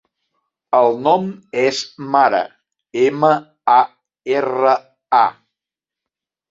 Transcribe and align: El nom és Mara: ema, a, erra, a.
El 0.77 0.95
nom 1.07 1.27
és 1.65 1.83
Mara: 2.15 2.41
ema, 3.05 3.33
a, 3.77 3.79
erra, 4.41 4.77
a. 5.25 5.25